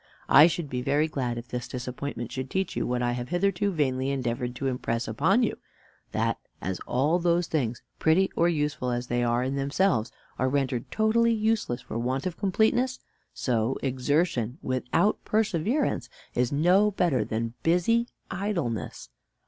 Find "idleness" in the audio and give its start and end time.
18.31-19.11